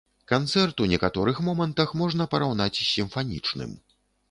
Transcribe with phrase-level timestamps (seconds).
[0.31, 3.79] Канцэрт ў некаторых момантах можна параўнаць з сімфанічным.